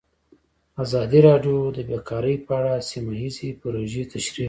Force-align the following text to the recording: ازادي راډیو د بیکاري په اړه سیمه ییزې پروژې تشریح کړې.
ازادي 0.83 1.19
راډیو 1.27 1.57
د 1.77 1.79
بیکاري 1.89 2.35
په 2.45 2.51
اړه 2.59 2.73
سیمه 2.89 3.13
ییزې 3.21 3.49
پروژې 3.61 4.03
تشریح 4.11 4.31
کړې. 4.33 4.39